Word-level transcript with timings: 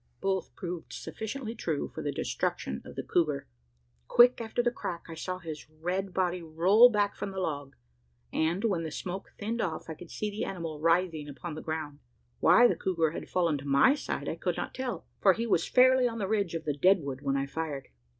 Both 0.19 0.55
proved 0.55 0.93
sufficiently 0.93 1.53
true 1.53 1.87
for 1.93 2.01
the 2.01 2.11
destruction 2.11 2.81
of 2.83 2.95
the 2.95 3.03
couguar. 3.03 3.43
Quick 4.07 4.41
after 4.41 4.63
the 4.63 4.71
crack, 4.71 5.05
I 5.07 5.13
saw 5.13 5.37
his 5.37 5.69
red 5.69 6.11
body 6.11 6.41
roll 6.41 6.89
back 6.89 7.15
from 7.15 7.29
the 7.29 7.37
log; 7.39 7.75
and, 8.33 8.63
when 8.63 8.81
the 8.81 8.89
smoke 8.89 9.31
thinned 9.37 9.61
off, 9.61 9.91
I 9.91 9.93
could 9.93 10.09
see 10.09 10.31
the 10.31 10.43
animal 10.43 10.79
writhing 10.79 11.29
upon 11.29 11.53
the 11.53 11.61
ground. 11.61 11.99
Why 12.39 12.67
the 12.67 12.75
couguar 12.75 13.11
had 13.13 13.29
fallen 13.29 13.59
to 13.59 13.67
my 13.67 13.93
side, 13.93 14.27
I 14.27 14.37
could 14.37 14.57
not 14.57 14.73
tell: 14.73 15.05
for 15.21 15.33
he 15.33 15.45
was 15.45 15.67
fairly 15.67 16.07
on 16.07 16.17
the 16.17 16.27
ridge 16.27 16.55
of 16.55 16.65
the 16.65 16.73
dead 16.73 17.03
wood 17.03 17.21
when 17.21 17.37
I 17.37 17.45
fired. 17.45 17.89